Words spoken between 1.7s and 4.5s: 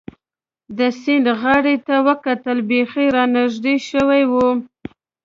ته وکتل، بېخي را نږدې شوي و.